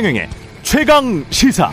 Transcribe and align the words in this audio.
최경영의 0.00 0.30
최강 0.62 1.24
시사. 1.28 1.70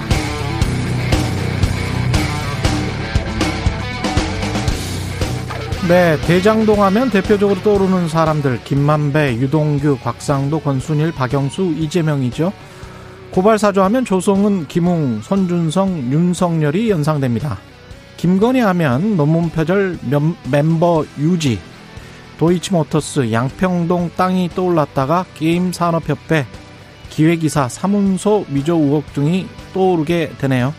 네, 5.88 6.18
대장동 6.28 6.84
하면 6.84 7.10
대표적으로 7.10 7.62
떠오르는 7.62 8.10
사람들 8.10 8.66
김만배, 8.66 9.36
유동규, 9.36 10.00
곽상도, 10.04 10.60
권순일, 10.60 11.14
박영수, 11.14 11.74
이재명이죠. 11.78 12.52
고발 13.32 13.58
사주 13.58 13.82
하면 13.84 14.04
조성은, 14.04 14.68
김웅, 14.68 15.22
손준성, 15.22 16.12
윤석열이 16.12 16.90
연상됩니다. 16.90 17.58
김건희 18.18 18.60
하면 18.60 19.16
논문 19.16 19.50
표절 19.52 20.00
멤버 20.52 21.06
유지, 21.18 21.60
도이치모터스, 22.40 23.32
양평동 23.32 24.12
땅이 24.18 24.50
떠올랐다가 24.54 25.26
게임산업협회, 25.36 26.46
기획이사, 27.18 27.68
사문서 27.68 28.46
위조 28.50 28.76
의혹 28.78 29.12
등이 29.14 29.48
떠오르게 29.74 30.34
되네요. 30.38 30.72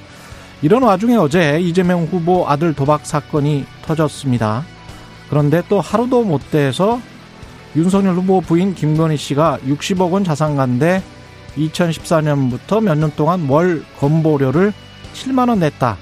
이런 0.62 0.84
와중에 0.84 1.16
어제 1.16 1.58
이재명 1.60 2.04
후보 2.04 2.48
아들 2.48 2.74
도박 2.74 3.04
사건이 3.04 3.64
터졌습니다. 3.82 4.64
그런데 5.28 5.64
또 5.68 5.80
하루도 5.80 6.22
못 6.22 6.52
돼서 6.52 7.00
윤석열 7.74 8.14
후보 8.14 8.40
부인 8.40 8.76
김건희 8.76 9.16
씨가 9.16 9.58
60억 9.66 10.12
원 10.12 10.22
자산가인데 10.22 11.02
2014년부터 11.56 12.84
몇 12.84 12.96
년 12.96 13.10
동안 13.16 13.48
월 13.48 13.84
건보료를 13.98 14.72
7만 15.14 15.48
원 15.48 15.58
냈다. 15.58 15.96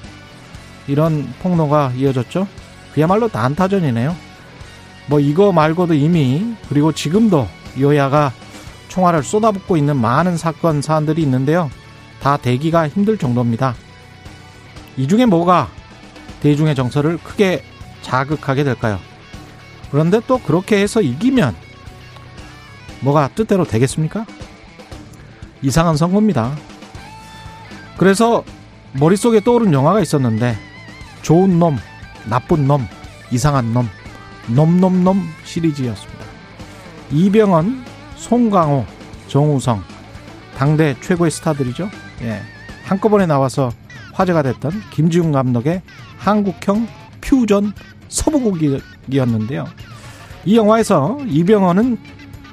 이런 0.86 1.32
폭로가 1.40 1.92
이어졌죠. 1.96 2.46
그야말로 2.92 3.30
난타전이네요. 3.32 4.14
뭐 5.06 5.18
이거 5.18 5.50
말고도 5.52 5.94
이미 5.94 6.54
그리고 6.68 6.92
지금도 6.92 7.48
여야가 7.80 8.32
총알을 8.96 9.22
쏟아붓고 9.22 9.76
있는 9.76 9.98
많은 9.98 10.38
사건 10.38 10.80
사안들이 10.80 11.20
있는데요. 11.22 11.70
다 12.22 12.38
대기가 12.38 12.88
힘들 12.88 13.18
정도입니다. 13.18 13.74
이 14.96 15.06
중에 15.06 15.26
뭐가 15.26 15.68
대중의 16.40 16.74
정서를 16.74 17.18
크게 17.18 17.62
자극하게 18.00 18.64
될까요? 18.64 18.98
그런데 19.90 20.20
또 20.26 20.38
그렇게 20.38 20.80
해서 20.80 21.02
이기면 21.02 21.54
뭐가 23.00 23.28
뜻대로 23.34 23.64
되겠습니까? 23.64 24.24
이상한 25.60 25.98
선거입니다. 25.98 26.56
그래서 27.98 28.44
머릿속에 28.92 29.40
떠오른 29.40 29.74
영화가 29.74 30.00
있었는데 30.00 30.56
좋은 31.20 31.58
놈, 31.58 31.76
나쁜 32.24 32.66
놈, 32.66 32.88
이상한 33.30 33.74
놈, 33.74 33.90
놈놈놈 34.46 35.22
시리즈였습니다. 35.44 36.24
이병헌, 37.10 37.85
송강호, 38.16 38.84
정우성 39.28 39.82
당대 40.56 40.94
최고의 41.00 41.30
스타들이죠. 41.30 41.88
예. 42.22 42.40
한꺼번에 42.84 43.26
나와서 43.26 43.70
화제가 44.12 44.42
됐던 44.42 44.72
김지훈 44.90 45.32
감독의 45.32 45.82
한국형 46.18 46.88
퓨전 47.20 47.72
서부곡이었는데요. 48.08 49.66
이 50.44 50.56
영화에서 50.56 51.18
이병헌은 51.26 51.98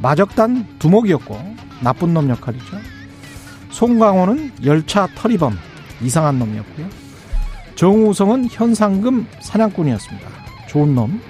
마적단 0.02 0.80
두목이었고 0.80 1.40
나쁜 1.82 2.14
놈 2.14 2.30
역할이죠. 2.30 2.78
송강호는 3.72 4.52
열차 4.66 5.08
터리범 5.16 5.58
이상한 6.02 6.40
놈이었고요. 6.40 6.88
정우성은 7.76 8.50
현상금 8.52 9.28
사냥꾼이었습니다. 9.40 10.30
좋은 10.68 10.94
놈. 10.96 11.22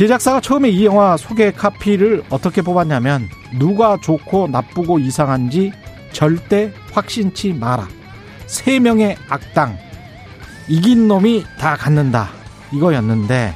제작사가 0.00 0.40
처음에 0.40 0.70
이 0.70 0.86
영화 0.86 1.14
소개 1.18 1.52
카피를 1.52 2.22
어떻게 2.30 2.62
뽑았냐면 2.62 3.28
누가 3.58 3.98
좋고 4.00 4.48
나쁘고 4.48 4.98
이상한지 4.98 5.72
절대 6.10 6.72
확신치 6.90 7.52
마라. 7.52 7.86
세 8.46 8.78
명의 8.78 9.18
악당 9.28 9.76
이긴 10.68 11.06
놈이 11.06 11.44
다 11.58 11.76
갖는다. 11.76 12.30
이거였는데 12.72 13.54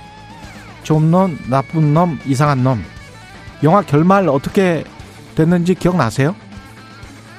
좋은 0.83 1.11
놈, 1.11 1.39
나쁜 1.49 1.95
놈, 1.95 2.19
이상한 2.27 2.63
놈. 2.63 2.85
영화 3.63 3.81
결말 3.81 4.29
어떻게 4.29 4.85
됐는지 5.35 5.75
기억나세요? 5.75 6.37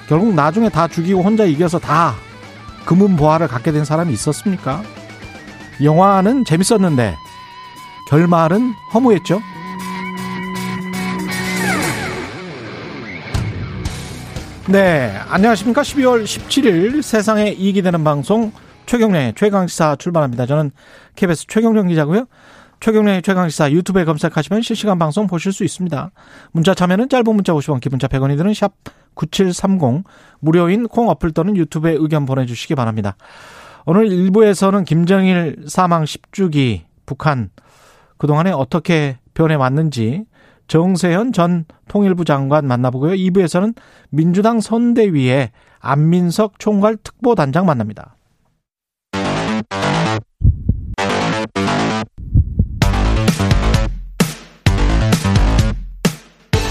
결국 0.10 0.34
나중에 0.34 0.68
다 0.70 0.88
죽이고 0.88 1.22
혼자 1.22 1.46
이겨서 1.46 1.78
다 1.78 2.16
금은 2.86 3.18
보화를 3.18 3.50
갖게 3.50 3.72
된 3.72 3.86
사람이 3.86 4.12
있었습니까? 4.14 4.82
영화는 5.84 6.44
재밌었는데 6.44 7.16
결말은 8.08 8.74
허무했죠. 8.94 9.42
네, 14.68 15.16
안녕하십니까? 15.30 15.82
12월 15.82 16.24
17일 16.24 17.02
세상에 17.02 17.52
이익이 17.52 17.82
되는 17.82 18.04
방송 18.04 18.52
최경련의 18.88 19.34
최강시사 19.36 19.96
출발합니다. 19.98 20.46
저는 20.46 20.72
KBS 21.16 21.46
최경련 21.48 21.88
기자고요. 21.88 22.26
최경련의 22.80 23.22
최강시사 23.22 23.72
유튜브에 23.72 24.06
검색하시면 24.06 24.62
실시간 24.62 24.98
방송 25.00 25.28
보실 25.28 25.54
수 25.54 25.64
있습니다. 25.64 26.12
문자 26.52 26.74
참여는 26.74 27.10
짧은 27.10 27.26
문자 27.26 27.54
50원, 27.54 27.80
기본자 27.80 28.08
100원이 28.08 28.38
드는 28.38 28.54
샵 28.54 28.74
9730, 29.14 30.04
무료인 30.40 30.88
콩 30.88 31.10
어플 31.10 31.32
또는 31.32 31.56
유튜브에 31.58 31.94
의견 31.94 32.26
보내주시기 32.26 32.76
바랍니다. 32.76 33.16
오늘 33.86 34.10
1부에서는 34.10 34.84
김정일 34.86 35.66
사망 35.68 36.04
10주기 36.04 36.82
북한 37.06 37.50
그동안에 38.18 38.52
어떻게 38.52 39.18
변해 39.34 39.56
왔는지 39.56 40.26
정세현 40.68 41.34
전 41.34 41.66
통일부 41.88 42.26
장관 42.26 42.66
만나보고요. 42.68 43.14
2부에서는 43.14 43.76
민주당 44.10 44.60
선대위의 44.60 45.52
안민석 45.80 46.60
총괄 46.60 46.98
특보단장 46.98 47.66
만납니다. 47.66 48.16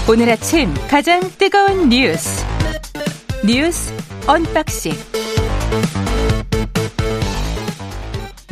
오늘 0.07 0.29
아침 0.29 0.71
가장 0.87 1.19
뜨거운 1.39 1.89
뉴스 1.89 2.45
뉴스 3.43 3.91
unboxing 4.27 4.93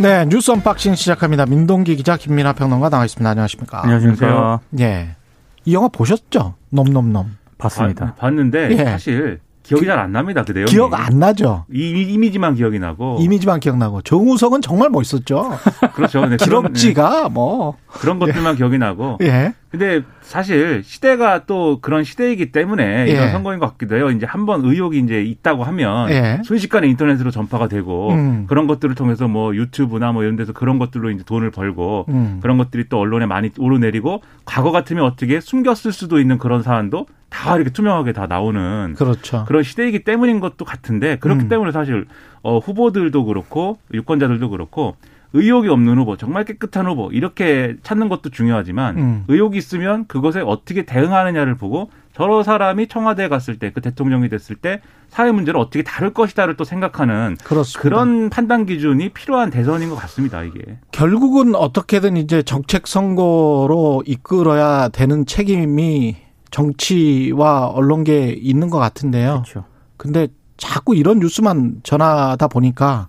네 0.03 0.25
뉴스 0.25 0.51
unboxing 0.51 0.95
시작합니다. 0.95 1.45
민동기 1.45 1.95
기자 1.95 2.17
김민아 2.17 2.51
평론가 2.51 2.89
나와 2.89 3.05
있습니다. 3.05 3.29
안녕하십니까? 3.29 3.83
안녕하십니까? 3.83 4.59
예, 4.81 5.15
이 5.63 5.73
영화 5.73 5.87
보셨죠? 5.87 6.55
놈놈놈 6.71 7.37
봤습니다. 7.57 8.07
아, 8.07 8.13
봤는데 8.15 8.71
예. 8.71 8.83
사실 8.83 9.39
기억이 9.63 9.85
잘 9.85 9.97
안 9.97 10.11
납니다. 10.11 10.43
그 10.43 10.51
내용이. 10.51 10.69
기억 10.69 10.93
안 10.93 11.19
나죠? 11.19 11.63
이 11.73 11.89
이미지만 11.89 12.55
기억이 12.55 12.79
나고. 12.79 13.19
이미지만 13.21 13.61
기억나고 13.61 14.01
정우성은 14.01 14.59
정말 14.59 14.89
멋있었죠. 14.89 15.57
그렇죠. 15.95 16.19
근데 16.19 16.35
그런, 16.35 16.63
기럭지가 16.63 17.29
뭐 17.29 17.77
네, 17.93 17.99
그런 18.01 18.19
것들만 18.19 18.57
기억이 18.57 18.77
나고. 18.77 19.19
예. 19.21 19.53
근데 19.73 20.03
사실 20.21 20.83
시대가 20.83 21.45
또 21.47 21.79
그런 21.81 22.03
시대이기 22.03 22.51
때문에 22.51 23.07
예. 23.07 23.11
이런 23.11 23.31
선거인 23.31 23.57
것 23.59 23.65
같기도 23.71 23.95
해요. 23.95 24.11
이제 24.11 24.27
한 24.27 24.45
번 24.45 24.63
의혹이 24.63 24.99
이제 24.99 25.23
있다고 25.23 25.63
하면 25.63 26.11
예. 26.11 26.41
순식간에 26.43 26.87
인터넷으로 26.89 27.31
전파가 27.31 27.67
되고 27.67 28.11
음. 28.11 28.45
그런 28.47 28.67
것들을 28.67 28.93
통해서 28.93 29.27
뭐 29.27 29.55
유튜브나 29.55 30.11
뭐 30.11 30.21
이런 30.21 30.35
데서 30.35 30.53
그런 30.53 30.77
것들로 30.77 31.09
이제 31.09 31.23
돈을 31.23 31.49
벌고 31.49 32.05
음. 32.09 32.37
그런 32.41 32.57
것들이 32.59 32.85
또 32.87 32.99
언론에 32.99 33.25
많이 33.25 33.49
오르내리고 33.57 34.21
과거 34.45 34.69
같으면 34.71 35.05
어떻게 35.05 35.39
숨겼을 35.39 35.91
수도 35.91 36.19
있는 36.19 36.37
그런 36.37 36.61
사안도 36.61 37.07
다 37.29 37.55
이렇게 37.55 37.71
투명하게 37.71 38.13
다 38.13 38.27
나오는 38.27 38.93
그렇죠. 38.95 39.45
그런 39.47 39.63
시대이기 39.63 40.03
때문인 40.03 40.39
것도 40.39 40.65
같은데 40.65 41.15
그렇기 41.17 41.45
음. 41.45 41.49
때문에 41.49 41.71
사실 41.71 42.05
어, 42.43 42.59
후보들도 42.59 43.25
그렇고 43.25 43.79
유권자들도 43.91 44.49
그렇고 44.51 44.97
의혹이 45.33 45.67
없는 45.69 45.97
후보, 45.97 46.15
정말 46.15 46.45
깨끗한 46.45 46.85
후보 46.87 47.11
이렇게 47.11 47.75
찾는 47.83 48.07
것도 48.09 48.29
중요하지만 48.29 48.97
음. 48.97 49.23
의혹이 49.27 49.57
있으면 49.57 50.05
그것에 50.07 50.41
어떻게 50.41 50.83
대응하느냐를 50.85 51.55
보고 51.55 51.89
저러 52.13 52.43
사람이 52.43 52.87
청와대에 52.87 53.27
갔을 53.27 53.57
때 53.57 53.71
그 53.71 53.81
대통령이 53.81 54.29
됐을 54.29 54.55
때 54.55 54.81
사회 55.09 55.31
문제를 55.31 55.59
어떻게 55.59 55.81
다룰 55.83 56.13
것이다를 56.13 56.55
또 56.55 56.63
생각하는 56.63 57.37
그렇습니다. 57.43 57.81
그런 57.81 58.29
판단 58.29 58.65
기준이 58.67 59.09
필요한 59.09 59.49
대선인 59.49 59.89
것 59.89 59.95
같습니다. 59.95 60.43
이게 60.43 60.77
결국은 60.91 61.55
어떻게든 61.55 62.17
이제 62.17 62.43
정책 62.43 62.85
선거로 62.87 64.03
이끌어야 64.05 64.89
되는 64.89 65.25
책임이 65.25 66.17
정치와 66.51 67.67
언론계에 67.67 68.35
있는 68.39 68.69
것 68.69 68.77
같은데요. 68.77 69.43
그렇죠. 69.43 69.65
근데 69.97 70.27
자꾸 70.57 70.95
이런 70.95 71.19
뉴스만 71.19 71.81
전하다 71.83 72.47
보니까 72.49 73.07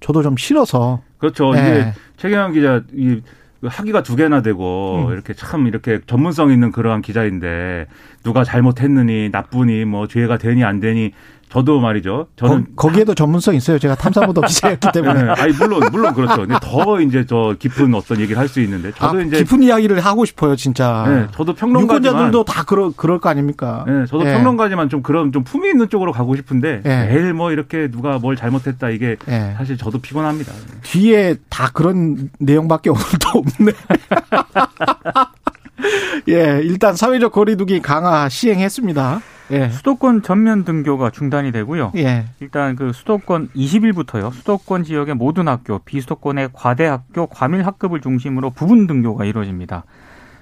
저도 0.00 0.22
좀 0.22 0.36
싫어서 0.36 1.00
그렇죠. 1.20 1.52
네. 1.52 1.60
이제 1.60 1.94
최경환 2.16 2.52
기자 2.52 2.82
이 2.92 3.20
학위가 3.62 4.02
두 4.02 4.16
개나 4.16 4.40
되고 4.40 5.06
음. 5.06 5.12
이렇게 5.12 5.34
참 5.34 5.66
이렇게 5.66 6.00
전문성 6.06 6.50
있는 6.50 6.72
그러한 6.72 7.02
기자인데 7.02 7.86
누가 8.24 8.42
잘못했느니 8.42 9.28
나쁘니 9.30 9.84
뭐 9.84 10.08
죄가 10.08 10.38
되니 10.38 10.64
안 10.64 10.80
되니 10.80 11.12
저도 11.50 11.80
말이죠. 11.80 12.28
저는 12.36 12.66
거, 12.76 12.90
기에도 12.92 13.14
전문성 13.14 13.54
있어요. 13.56 13.78
제가 13.78 13.96
탐사보도 13.96 14.40
기자였기 14.42 14.88
때문에. 14.94 15.22
네, 15.24 15.30
아니 15.30 15.52
물론 15.52 15.80
물론 15.90 16.14
그렇죠. 16.14 16.46
근데 16.46 16.54
더 16.62 17.00
이제 17.00 17.26
저 17.26 17.54
깊은 17.58 17.92
어떤 17.94 18.20
얘기를 18.20 18.40
할 18.40 18.48
수 18.50 18.60
있는데 18.60 18.90
저도 18.92 19.18
아, 19.18 19.22
이제 19.22 19.38
깊은 19.38 19.62
이야기를 19.62 20.00
하고 20.00 20.24
싶어요, 20.24 20.56
진짜. 20.56 21.04
네, 21.08 21.26
저도 21.36 21.54
평론가지만 21.54 22.02
유권자들도 22.04 22.44
다 22.44 22.64
그럴 22.64 22.90
그럴 22.96 23.20
거 23.20 23.28
아닙니까? 23.28 23.84
네, 23.86 24.04
저도 24.06 24.24
네. 24.24 24.34
평론가지만 24.34 24.88
좀 24.88 25.02
그런 25.02 25.32
좀 25.32 25.44
품위 25.44 25.70
있는 25.70 25.88
쪽으로 25.88 26.12
가고 26.12 26.34
싶은데 26.36 26.80
네. 26.82 27.06
매일 27.06 27.32
뭐 27.34 27.52
이렇게 27.52 27.88
누가 27.90 28.18
뭘 28.18 28.36
잘못했다 28.36 28.90
이게 28.90 29.16
네. 29.26 29.54
사실 29.56 29.76
저도 29.76 29.98
피곤합니다. 30.00 30.52
뒤에 30.82 31.36
다 31.48 31.70
그런 31.72 32.30
내용밖에 32.38 32.90
오늘도 32.90 33.28
없네. 33.34 33.72
예, 36.28 36.60
일단 36.62 36.94
사회적 36.94 37.32
거리두기 37.32 37.80
강화 37.80 38.28
시행했습니다. 38.28 39.20
예. 39.50 39.68
수도권 39.68 40.22
전면 40.22 40.64
등교가 40.64 41.10
중단이 41.10 41.52
되고요. 41.52 41.92
예. 41.96 42.26
일단 42.40 42.76
그 42.76 42.92
수도권 42.92 43.48
20일부터요. 43.54 44.32
수도권 44.32 44.84
지역의 44.84 45.14
모든 45.14 45.48
학교, 45.48 45.78
비수도권의 45.80 46.50
과대학교, 46.52 47.26
과밀학급을 47.26 48.00
중심으로 48.00 48.50
부분 48.50 48.86
등교가 48.86 49.24
이루어집니다. 49.24 49.84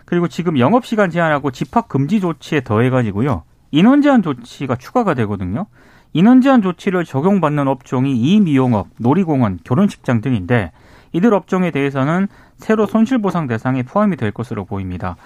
그리고 0.05 0.29
지금 0.29 0.59
영업 0.59 0.87
시간 0.87 1.11
제한하고 1.11 1.51
집합 1.51 1.89
금지 1.89 2.21
조치에 2.21 2.63
더해 2.63 2.91
가지고요. 2.91 3.43
인원 3.71 4.03
제한 4.03 4.23
조치가 4.23 4.77
추가가 4.77 5.15
되거든요. 5.15 5.67
인원 6.15 6.41
제한 6.41 6.63
조치를 6.63 7.05
적용받는 7.05 7.69
업종이 7.69 8.17
이미용업, 8.17 8.89
놀이공원, 8.99 9.59
결혼식장 9.65 10.21
등인데 10.21 10.73
이들 11.13 11.35
업종에 11.35 11.71
대해서는 11.71 12.29
새로 12.57 12.87
손실보상 12.87 13.47
대상에 13.47 13.83
포함이 13.83 14.17
될 14.17 14.31
것으로 14.31 14.65
보입니다. 14.65 15.17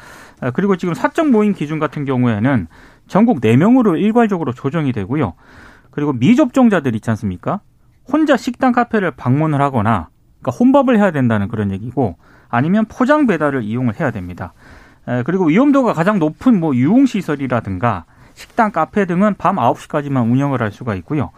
아, 0.41 0.51
그리고 0.51 0.77
지금 0.77 0.95
사적 0.95 1.31
모임 1.31 1.53
기준 1.53 1.79
같은 1.79 2.05
경우에는 2.05 2.67
전국 3.09 3.41
4명으로 3.41 3.99
일괄적으로 3.99 4.53
조정이 4.53 4.93
되고요. 4.93 5.35
그리고 5.91 6.13
미접종자들 6.13 6.95
있지 6.95 7.11
않습니까? 7.11 7.61
혼자 8.11 8.37
식당 8.37 8.73
카페를 8.73 9.13
방문을 9.13 9.61
하거나 9.61 10.09
그러니까 10.41 10.59
혼밥을 10.59 10.99
해야 10.99 11.11
된다는 11.11 11.49
그런 11.49 11.71
얘기고 11.71 12.17
아니면 12.49 12.85
포장 12.87 13.27
배달을 13.27 13.63
이용을 13.63 13.99
해야 14.01 14.11
됩니다. 14.11 14.53
그리고 15.25 15.47
위험도가 15.47 15.93
가장 15.93 16.19
높은 16.19 16.59
뭐 16.59 16.75
유흥시설이라든가 16.75 18.05
식당, 18.35 18.71
카페 18.71 19.05
등은 19.05 19.35
밤 19.37 19.57
9시까지만 19.57 20.31
운영을 20.31 20.63
할 20.63 20.73
수가 20.73 20.95
있고요. 20.97 21.31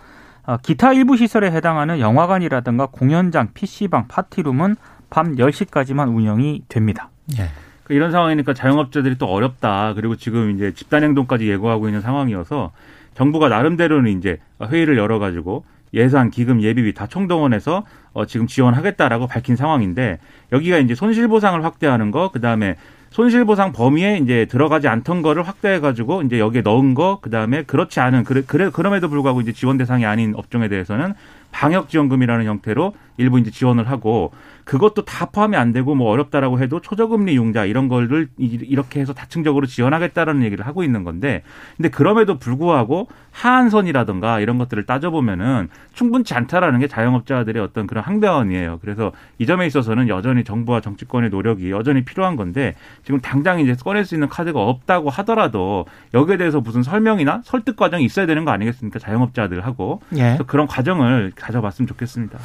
아, 0.47 0.59
기타 0.59 0.93
일부 0.93 1.17
시설에 1.17 1.51
해당하는 1.51 2.01
영화관이라든가 2.01 2.87
공연장, 2.87 3.49
PC방, 3.55 4.09
파티룸은 4.09 4.77
밤 5.09 5.37
10시까지만 5.37 6.15
운영이 6.15 6.65
됩니다. 6.69 7.11
예. 7.39 7.49
그 7.85 7.95
이런 7.95 8.11
상황이니까 8.11 8.55
자영업자들이 8.55 9.17
또 9.17 9.27
어렵다. 9.27 9.95
그리고 9.95 10.17
지금 10.17 10.51
이제 10.51 10.73
집단행동까지 10.73 11.49
예고하고 11.49 11.89
있는 11.89 12.01
상황이어서 12.01 12.73
정부가 13.15 13.49
나름대로는 13.49 14.19
이제 14.19 14.39
회의를 14.63 14.99
열어가지고 14.99 15.65
예산, 15.95 16.31
기금, 16.31 16.61
예비비 16.63 16.93
다 16.93 17.07
총동원해서 17.07 17.85
어 18.13 18.27
지금 18.27 18.47
지원하겠다라고 18.47 19.27
밝힌 19.27 19.57
상황인데 19.57 20.19
여기가 20.53 20.79
이제 20.79 20.95
손실보상을 20.95 21.65
확대하는 21.65 22.11
거, 22.11 22.31
그 22.33 22.41
다음에 22.41 22.77
손실보상 23.11 23.73
범위에 23.73 24.19
이제 24.19 24.47
들어가지 24.47 24.89
않던 24.89 25.23
거를 25.23 25.47
확대해가지고 25.47 26.23
이제 26.23 26.41
여기에 26.41 26.63
넣은 26.63 26.95
거, 26.95 27.21
그 27.23 27.31
다음에 27.31 27.63
그렇지 27.63 28.01
않은 28.01 28.25
그래, 28.25 28.43
그래 28.45 28.71
그럼에도 28.71 29.09
불구하고 29.09 29.41
이제 29.41 29.53
지원 29.53 29.77
대상이 29.77 30.05
아닌 30.05 30.35
업종에 30.37 30.69
대해서는 30.69 31.15
방역지원금이라는 31.53 32.45
형태로 32.45 32.93
일부 33.17 33.39
이제 33.39 33.53
지원을 33.53 33.89
하고 33.89 34.33
그것도 34.65 35.05
다 35.05 35.27
포함이 35.27 35.57
안 35.57 35.73
되고 35.73 35.95
뭐 35.95 36.11
어렵다라고 36.11 36.61
해도 36.61 36.81
초저금리 36.81 37.37
융자 37.37 37.65
이런 37.65 37.89
거를 37.89 38.29
이렇게 38.39 39.01
해서 39.01 39.13
다층적으로 39.13 39.67
지원하겠다라는 39.67 40.43
얘기를 40.43 40.67
하고 40.67 40.83
있는 40.83 41.05
건데 41.05 41.43
근데 41.77 41.91
그럼에도 41.91 42.39
불구하고 42.39 43.09
하한선이라든가 43.31 44.41
이런 44.41 44.59
것들을 44.59 44.85
따져보면은 44.87 45.69
충분치 45.93 46.35
않다라는 46.35 46.81
게 46.81 46.89
자영업자들의 46.89 47.63
어떤 47.63 47.87
그런 47.87 48.05
항변이에요. 48.05 48.79
그래서 48.81 49.13
이 49.39 49.47
점에 49.47 49.67
있어서는 49.67 50.09
여전히 50.09 50.45
정부와 50.45 50.81
정치권의 50.81 51.31
노력이 51.31 51.71
여전히 51.71 52.05
필요한 52.05 52.37
건데 52.37 52.75
지금 53.05 53.21
당장 53.21 53.61
이제 53.61 53.75
꺼낼 53.75 54.05
수 54.05 54.15
있는 54.15 54.29
카드가 54.29 54.61
없다고 54.61 55.11
하더라도 55.11 55.85
여기에 56.15 56.37
대해서 56.39 56.61
무슨 56.61 56.83
설명이나 56.83 57.43
설득 57.45 57.77
과정이 57.77 58.05
있어야 58.05 58.27
되는 58.27 58.45
거 58.45 58.51
아니겠습니까? 58.53 58.99
자영업자들하고 58.99 60.01
예. 60.17 60.39
그런 60.47 60.67
과정을 60.67 61.33
가져봤으면 61.35 61.87
좋겠습니다. 61.87 62.39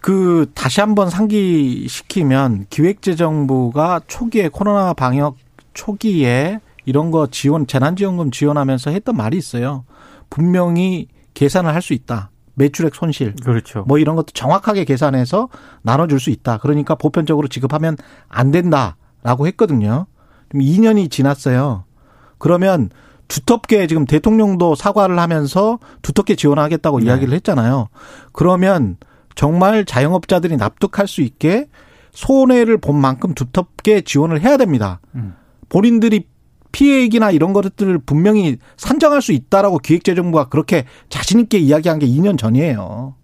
그 0.00 0.50
다시 0.54 0.80
한번 0.80 1.10
상기시키면 1.10 2.66
기획재정부가 2.70 4.00
초기에 4.06 4.48
코로나 4.48 4.94
방역 4.94 5.36
초기에 5.74 6.60
이런 6.84 7.10
거 7.10 7.26
지원 7.26 7.66
재난지원금 7.66 8.30
지원하면서 8.30 8.90
했던 8.90 9.16
말이 9.16 9.36
있어요. 9.36 9.84
분명히 10.30 11.08
계산을 11.34 11.74
할 11.74 11.82
수 11.82 11.92
있다. 11.92 12.30
매출액 12.54 12.94
손실. 12.94 13.34
그렇죠. 13.42 13.84
뭐 13.86 13.98
이런 13.98 14.16
것도 14.16 14.28
정확하게 14.34 14.84
계산해서 14.84 15.48
나눠줄 15.82 16.20
수 16.20 16.30
있다. 16.30 16.58
그러니까 16.58 16.94
보편적으로 16.94 17.48
지급하면 17.48 17.96
안 18.28 18.50
된다라고 18.50 19.46
했거든요. 19.46 20.06
2년이 20.52 21.10
지났어요. 21.10 21.84
그러면 22.38 22.90
두텁게 23.28 23.86
지금 23.86 24.04
대통령도 24.04 24.74
사과를 24.74 25.18
하면서 25.18 25.78
두텁게 26.02 26.34
지원하겠다고 26.34 26.98
네. 26.98 27.06
이야기를 27.06 27.32
했잖아요. 27.34 27.88
그러면 28.32 28.96
정말 29.34 29.84
자영업자들이 29.84 30.56
납득할 30.56 31.06
수 31.06 31.22
있게 31.22 31.68
손해를 32.12 32.78
본 32.78 32.96
만큼 32.96 33.34
두텁게 33.34 34.02
지원을 34.02 34.40
해야 34.40 34.56
됩니다. 34.56 35.00
음. 35.14 35.34
본인들이 35.68 36.26
피해액이나 36.72 37.30
이런 37.30 37.52
것들을 37.52 37.98
분명히 38.00 38.58
산정할 38.76 39.22
수 39.22 39.32
있다라고 39.32 39.78
기획재정부가 39.78 40.48
그렇게 40.48 40.84
자신 41.08 41.40
있게 41.40 41.58
이야기한 41.58 41.98
게 41.98 42.06
2년 42.06 42.38
전이에요. 42.38 43.14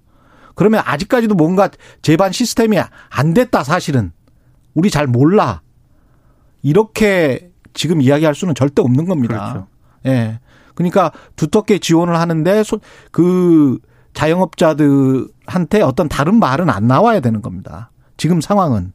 그러면 0.54 0.82
아직까지도 0.84 1.34
뭔가 1.34 1.68
재반 2.02 2.32
시스템이 2.32 2.78
안 3.10 3.34
됐다, 3.34 3.62
사실은. 3.62 4.12
우리 4.74 4.90
잘 4.90 5.06
몰라. 5.06 5.60
이렇게 6.62 7.50
지금 7.74 8.00
이야기할 8.00 8.34
수는 8.34 8.54
절대 8.54 8.82
없는 8.82 9.04
겁니다. 9.04 9.52
그렇죠. 9.52 9.66
예. 10.06 10.40
그러니까 10.74 11.12
두텁게 11.36 11.78
지원을 11.78 12.18
하는데 12.18 12.62
그 13.10 13.78
자영업자들한테 14.16 15.82
어떤 15.82 16.08
다른 16.08 16.40
말은 16.40 16.70
안 16.70 16.86
나와야 16.86 17.20
되는 17.20 17.42
겁니다. 17.42 17.90
지금 18.16 18.40
상황은. 18.40 18.92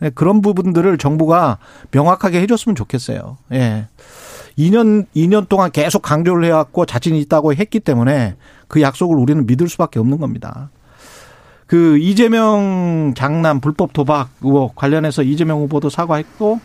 네, 0.00 0.10
그런 0.10 0.42
부분들을 0.42 0.98
정부가 0.98 1.58
명확하게 1.92 2.40
해줬으면 2.42 2.74
좋겠어요. 2.74 3.38
예. 3.52 3.86
2년, 4.58 5.06
2년 5.14 5.48
동안 5.48 5.70
계속 5.70 6.02
강조를 6.02 6.44
해왔고 6.44 6.84
자신이 6.84 7.20
있다고 7.20 7.54
했기 7.54 7.78
때문에 7.78 8.36
그 8.66 8.82
약속을 8.82 9.16
우리는 9.16 9.46
믿을 9.46 9.68
수밖에 9.68 10.00
없는 10.00 10.18
겁니다. 10.18 10.70
그 11.66 11.98
이재명 11.98 13.14
장남 13.16 13.60
불법 13.60 13.92
도박 13.92 14.30
의혹 14.42 14.74
관련해서 14.74 15.22
이재명 15.22 15.60
후보도 15.60 15.90
사과했고 15.90 16.58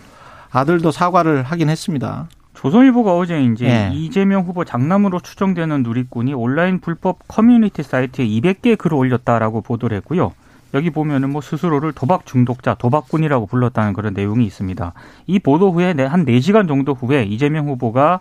아들도 0.50 0.92
사과를 0.92 1.44
하긴 1.44 1.70
했습니다. 1.70 2.30
조선일보가 2.56 3.16
어제 3.16 3.44
이제 3.44 3.68
네. 3.68 3.92
이재명 3.94 4.44
후보 4.44 4.66
장남으로 4.66 5.20
추정되는 5.20 5.84
누리꾼이 5.84 6.34
온라인 6.34 6.80
불법 6.80 7.20
커뮤니티 7.28 7.84
사이트에 7.84 8.26
200개 8.26 8.78
글을 8.78 8.98
올렸다라고 8.98 9.62
보도를 9.62 9.98
했고요. 9.98 10.34
여기 10.74 10.90
보면은 10.90 11.30
뭐 11.30 11.42
스스로를 11.42 11.94
도박 11.94 12.26
중독자, 12.26 12.74
도박꾼이라고 12.74 13.46
불렀다는 13.46 13.94
그런 13.94 14.14
내용이 14.14 14.46
있습니다. 14.46 14.94
이 15.28 15.40
보도 15.40 15.72
후에 15.72 15.94
한 15.98 16.26
4시간 16.26 16.68
정도 16.68 16.94
후에 16.94 17.24
이재명 17.24 17.68
후보가 17.68 18.20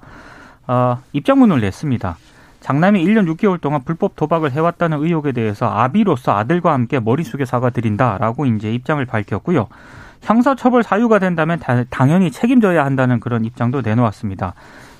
어, 0.66 0.98
입장문을 1.12 1.60
냈습니다. 1.60 2.16
장남이 2.60 3.04
1년 3.04 3.30
6개월 3.34 3.60
동안 3.60 3.82
불법 3.84 4.16
도박을 4.16 4.52
해왔다는 4.52 5.02
의혹에 5.02 5.32
대해서 5.32 5.66
아비로서 5.68 6.32
아들과 6.32 6.72
함께 6.72 6.98
머리 6.98 7.22
숙여 7.22 7.44
사과드린다라고 7.44 8.46
이제 8.46 8.72
입장을 8.72 9.04
밝혔고요. 9.04 9.68
형사처벌 10.24 10.82
사유가 10.82 11.18
된다면 11.18 11.60
당연히 11.90 12.30
책임져야 12.30 12.84
한다는 12.84 13.20
그런 13.20 13.44
입장도 13.44 13.82
내놓았습니다. 13.82 14.54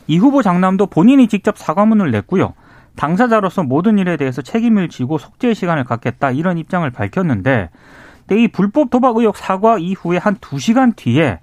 이 0.07 0.19
후보 0.19 0.43
장남도 0.43 0.87
본인이 0.87 1.29
직접 1.29 1.57
사과문을 1.57 2.11
냈고요. 2.11 2.53
당사자로서 2.97 3.63
모든 3.63 3.99
일에 3.99 4.17
대해서 4.17 4.43
책임을 4.43 4.89
지고 4.89 5.19
속죄의 5.19 5.55
시간을 5.55 5.85
갖겠다 5.85 6.31
이런 6.31 6.59
입장을 6.59 6.89
밝혔는데 6.91 7.71
이 8.33 8.49
불법 8.49 8.91
도박 8.91 9.17
의혹 9.17 9.37
사과 9.37 9.79
이후에 9.79 10.19
한 10.19 10.37
두시간 10.41 10.93
뒤에 10.93 11.41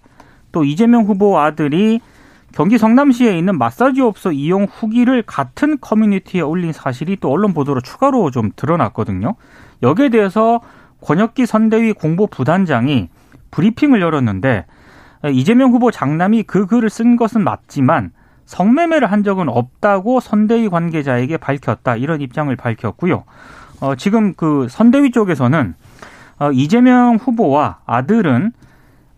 또 0.51 0.63
이재명 0.63 1.03
후보 1.03 1.39
아들이 1.39 1.99
경기 2.53 2.77
성남시에 2.77 3.37
있는 3.37 3.57
마사지 3.57 4.01
업소 4.01 4.31
이용 4.31 4.65
후기를 4.65 5.23
같은 5.23 5.77
커뮤니티에 5.79 6.41
올린 6.41 6.71
사실이 6.73 7.17
또 7.21 7.31
언론 7.31 7.53
보도로 7.53 7.81
추가로 7.81 8.29
좀 8.31 8.51
드러났거든요. 8.55 9.35
여기에 9.81 10.09
대해서 10.09 10.59
권혁기 11.01 11.45
선대위 11.45 11.93
공보 11.93 12.27
부단장이 12.27 13.09
브리핑을 13.51 14.01
열었는데 14.01 14.65
이재명 15.31 15.71
후보 15.71 15.91
장남이 15.91 16.43
그 16.43 16.65
글을 16.65 16.89
쓴 16.89 17.15
것은 17.15 17.43
맞지만 17.43 18.11
성매매를 18.45 19.11
한 19.11 19.23
적은 19.23 19.49
없다고 19.49 20.19
선대위 20.19 20.69
관계자에게 20.69 21.37
밝혔다 21.37 21.95
이런 21.95 22.21
입장을 22.21 22.53
밝혔고요. 22.55 23.23
어, 23.81 23.95
지금 23.95 24.33
그 24.33 24.67
선대위 24.69 25.11
쪽에서는 25.11 25.73
어, 26.39 26.51
이재명 26.51 27.15
후보와 27.15 27.79
아들은 27.85 28.51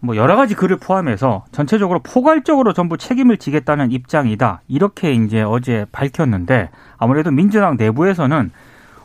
뭐 0.01 0.17
여러 0.17 0.35
가지 0.35 0.53
글을 0.53 0.77
포함해서 0.77 1.45
전체적으로 1.53 2.01
포괄적으로 2.03 2.73
전부 2.73 2.97
책임을 2.97 3.37
지겠다는 3.37 3.91
입장이다. 3.91 4.61
이렇게 4.67 5.13
이제 5.13 5.41
어제 5.41 5.85
밝혔는데 5.93 6.69
아무래도 6.97 7.31
민주당 7.31 7.77
내부에서는 7.77 8.51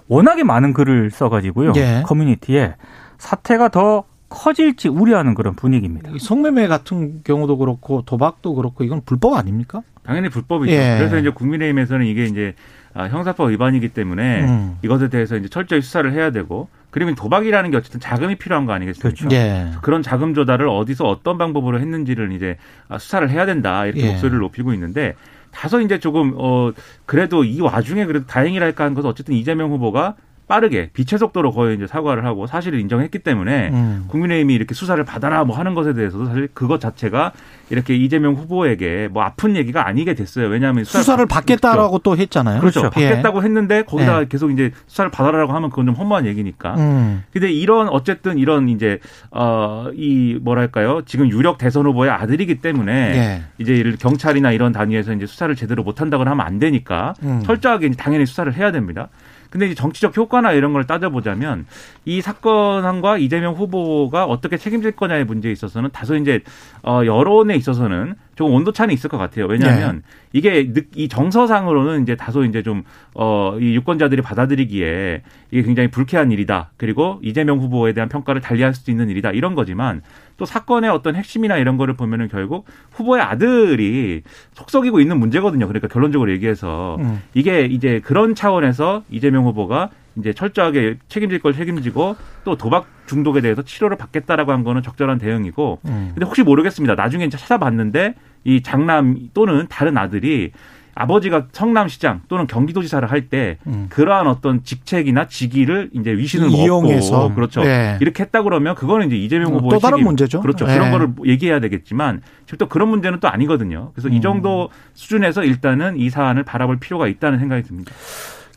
워낙에 0.09 0.43
많은 0.43 0.73
글을 0.73 1.13
써가지고요. 1.13 1.73
예. 1.77 2.03
커뮤니티에 2.05 2.75
사태가 3.19 3.69
더 3.69 4.05
커질지 4.29 4.89
우려하는 4.89 5.35
그런 5.35 5.55
분위기입니다. 5.55 6.11
성매매 6.19 6.67
같은 6.69 7.23
경우도 7.25 7.59
그렇고 7.59 8.03
도박도 8.03 8.55
그렇고 8.55 8.85
이건 8.85 9.03
불법 9.05 9.35
아닙니까? 9.35 9.83
당연히 10.05 10.29
불법이죠. 10.29 10.73
예. 10.73 10.97
그래서 10.99 11.19
이제 11.19 11.31
국민의힘에서는 11.31 12.07
이게 12.07 12.25
이제 12.25 12.55
아, 12.95 13.05
형사법 13.05 13.51
위반이기 13.51 13.91
때문에 13.91 14.45
음. 14.45 14.79
이것에 14.83 15.09
대해서 15.09 15.37
이제 15.37 15.49
철저히 15.49 15.81
수사를 15.81 16.11
해야 16.13 16.31
되고 16.31 16.69
그러면 16.91 17.15
도박이라는 17.15 17.71
게 17.71 17.77
어쨌든 17.77 18.01
자금이 18.01 18.37
필요한 18.37 18.67
거 18.67 18.73
아니겠습니까? 18.73 19.09
그렇죠. 19.09 19.35
예. 19.35 19.71
그런 19.83 20.03
자금 20.03 20.35
조달을 20.35 20.69
어디서 20.69 21.05
어떤 21.05 21.39
방법으로 21.39 21.81
했는지를 21.81 22.33
이제 22.33 22.57
아, 22.89 22.99
수사를 22.99 23.29
해야 23.31 23.47
된다 23.47 23.85
이렇게 23.87 24.03
예. 24.03 24.11
목소리를 24.13 24.39
높이고 24.39 24.73
있는데 24.73 25.15
다소 25.51 25.81
이제 25.81 25.99
조금 25.99 26.35
어 26.37 26.73
그래도 27.07 27.45
이 27.45 27.61
와중에 27.61 28.05
그래도 28.07 28.27
다행이랄까 28.27 28.85
하는 28.85 28.95
것은 28.95 29.09
어쨌든 29.09 29.35
이재명 29.35 29.71
후보가 29.71 30.15
빠르게 30.49 30.91
빛의 30.95 31.19
속도로 31.19 31.53
거의 31.53 31.77
이제 31.77 31.87
사과를 31.87 32.25
하고 32.25 32.47
사실을 32.47 32.81
인정했기 32.81 33.19
때문에 33.19 33.69
음. 33.69 34.05
국민의힘이 34.09 34.55
이렇게 34.55 34.75
수사를 34.75 35.03
받아라 35.05 35.45
뭐 35.45 35.57
하는 35.57 35.75
것에 35.75 35.93
대해서도 35.93 36.27
사실 36.27 36.49
그것 36.55 36.81
자체가 36.81 37.33
이렇게 37.71 37.95
이재명 37.95 38.35
후보에게 38.35 39.09
뭐 39.11 39.23
아픈 39.23 39.57
얘기가 39.57 39.87
아니게 39.87 40.15
됐어요. 40.15 40.49
왜냐하면 40.49 40.85
수사를, 40.85 41.05
수사를 41.05 41.27
받겠다라고 41.27 41.91
그렇죠. 41.91 42.03
또 42.03 42.17
했잖아요. 42.17 42.61
그렇죠. 42.61 42.81
그렇죠. 42.81 42.95
받겠다고 42.95 43.41
예. 43.41 43.45
했는데 43.45 43.83
거기다 43.83 44.23
예. 44.23 44.27
계속 44.27 44.51
이제 44.51 44.73
수사를 44.87 45.11
받아라라고 45.11 45.53
하면 45.53 45.69
그건 45.69 45.87
좀 45.87 45.95
허무한 45.95 46.25
얘기니까. 46.25 46.75
음. 46.77 47.25
근데 47.31 47.53
이런 47.53 47.89
어쨌든 47.91 48.39
이런 48.39 48.71
이제 48.71 49.01
어이 49.31 50.39
뭐랄까요? 50.41 51.03
지금 51.05 51.31
유력 51.31 51.59
대선 51.59 51.85
후보의 51.85 52.11
아들이기 52.11 52.63
때문에 52.63 52.93
예. 52.93 53.43
이제 53.59 53.97
경찰이나 54.01 54.53
이런 54.53 54.73
단위에서 54.73 55.13
이제 55.13 55.27
수사를 55.27 55.55
제대로 55.55 55.83
못 55.83 56.01
한다거나 56.01 56.31
하면 56.31 56.47
안 56.47 56.59
되니까 56.59 57.13
음. 57.23 57.43
철저하게 57.45 57.91
당연히 57.91 58.25
수사를 58.25 58.53
해야 58.55 58.73
됩니다. 58.73 59.09
근데 59.51 59.67
이제 59.67 59.75
정치적 59.75 60.17
효과나 60.17 60.53
이런 60.53 60.73
걸 60.73 60.87
따져보자면 60.87 61.67
이 62.05 62.21
사건과 62.21 63.19
이재명 63.19 63.55
후보가 63.55 64.25
어떻게 64.25 64.57
책임질 64.57 64.93
거냐의 64.93 65.25
문제에 65.25 65.53
있어서는 65.53 65.91
다소 65.93 66.17
이제 66.17 66.43
어 66.83 67.03
여론에 67.05 67.57
있어서는 67.57 68.15
좀 68.39 68.53
온도 68.55 68.71
차는 68.71 68.95
있을 68.95 69.11
것 69.11 69.19
같아요. 69.19 69.47
왜냐하면 69.47 69.97
네. 69.97 70.03
이게 70.33 70.73
이 70.95 71.09
정서상으로는 71.09 72.03
이제 72.05 72.15
다소 72.15 72.45
이제 72.45 72.63
좀 72.63 72.85
어 73.21 73.59
이 73.61 73.75
유권자들이 73.75 74.23
받아들이기에 74.23 75.23
이게 75.51 75.63
굉장히 75.63 75.91
불쾌한 75.91 76.31
일이다. 76.31 76.71
그리고 76.77 77.19
이재명 77.21 77.59
후보에 77.59 77.93
대한 77.93 78.09
평가를 78.09 78.41
달리할 78.41 78.75
수 78.75 78.93
있는 78.93 79.09
일이다. 79.09 79.33
이런 79.33 79.57
거지만 79.57 80.03
또 80.37 80.45
사건의 80.45 80.89
어떤 80.89 81.17
핵심이나 81.17 81.57
이런 81.57 81.77
거를 81.77 81.95
보면은 81.95 82.29
결국 82.29 82.67
후보의 82.93 83.23
아들이 83.23 84.23
속썩이고 84.53 85.01
있는 85.01 85.19
문제거든요. 85.19 85.67
그러니까 85.67 85.89
결론적으로 85.89 86.31
얘기해서 86.31 86.97
음. 87.01 87.23
이게 87.35 87.65
이제 87.65 88.01
그런 88.05 88.37
차원에서 88.37 89.03
이재명 89.11 89.47
후보가 89.47 89.91
이제 90.17 90.33
철저하게 90.33 90.99
책임질 91.09 91.41
걸 91.41 91.55
책임지고 91.55 92.15
또 92.45 92.57
도박 92.57 92.87
중독에 93.07 93.41
대해서 93.41 93.63
치료를 93.63 93.97
받겠다라고 93.97 94.53
한 94.53 94.63
거는 94.63 94.83
적절한 94.83 95.19
대응이고 95.19 95.81
음. 95.87 96.11
근데 96.15 96.25
혹시 96.25 96.43
모르겠습니다. 96.45 96.95
나중에 96.95 97.25
이제 97.25 97.37
찾아봤는데 97.37 98.15
이 98.45 98.63
장남 98.63 99.29
또는 99.35 99.67
다른 99.69 99.97
아들이 99.97 100.53
아버지가 100.95 101.47
성남시장 101.53 102.23
또는 102.29 102.49
경기도지사를 102.49 103.09
할때 103.09 103.59
음. 103.69 103.87
그러한 103.89 104.27
어떤 104.27 104.65
직책이나 104.65 105.29
직위를 105.29 105.91
이제 105.93 106.11
위신을 106.11 106.51
이용해서 106.51 107.21
먹고 107.21 107.35
그렇죠 107.37 107.63
네. 107.63 107.99
이렇게 108.01 108.25
했다 108.25 108.43
그러면 108.43 108.75
그거는 108.75 109.07
이제 109.07 109.17
이재명 109.17 109.53
어, 109.55 109.59
후보의 109.59 109.71
또 109.71 109.79
다른 109.79 109.99
책임. 109.99 110.07
문제죠. 110.07 110.41
그렇죠 110.41 110.67
네. 110.67 110.75
그런 110.75 110.91
거를 110.91 111.09
얘기해야 111.25 111.61
되겠지만 111.61 112.23
지금 112.47 112.59
또 112.59 112.69
그런 112.69 112.89
문제는 112.89 113.21
또 113.21 113.29
아니거든요. 113.29 113.93
그래서 113.95 114.09
음. 114.09 114.15
이 114.15 114.21
정도 114.21 114.71
수준에서 114.95 115.45
일단은 115.45 115.99
이 115.99 116.11
사안을 116.11 116.43
바라볼 116.43 116.81
필요가 116.81 117.07
있다는 117.07 117.39
생각이 117.39 117.63
듭니다. 117.63 117.93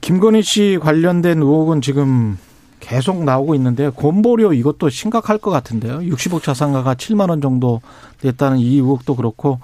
김건희 0.02 0.42
씨 0.42 0.80
관련된 0.82 1.38
의혹은 1.38 1.82
지금 1.82 2.40
계속 2.82 3.24
나오고 3.24 3.56
있는데 3.56 3.88
건보료 3.88 4.52
이것도 4.52 4.90
심각할 4.90 5.38
것 5.38 5.52
같은데요. 5.52 6.00
60억 6.00 6.44
자산가가 6.44 6.96
7만 6.96 7.30
원 7.30 7.40
정도 7.40 7.80
됐다는 8.20 8.58
이 8.58 8.76
의혹도 8.76 9.16
그렇고 9.16 9.60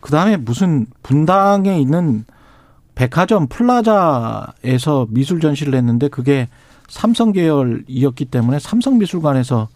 그다음에 0.00 0.36
무슨 0.36 0.86
분당에 1.02 1.80
있는 1.80 2.24
백화점 2.94 3.48
플라자에서 3.48 5.06
미술 5.10 5.40
전시를 5.40 5.74
했는데 5.74 6.08
그게 6.08 6.48
삼성 6.88 7.32
계열이었기 7.32 8.26
때문에 8.26 8.58
삼성 8.58 8.98
미술관에서 8.98 9.68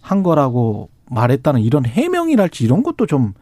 한 0.00 0.22
거라고 0.22 0.88
말했다는 1.10 1.60
이런 1.60 1.84
해명이랄지 1.84 2.64
이런 2.64 2.82
것도 2.82 3.06
좀 3.06 3.34